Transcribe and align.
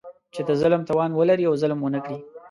چې 0.33 0.41
د 0.47 0.49
ظلم 0.61 0.81
توان 0.89 1.11
ولري 1.15 1.45
او 1.49 1.53
ظلم 1.61 1.79
ونه 1.81 1.99
کړي. 2.05 2.17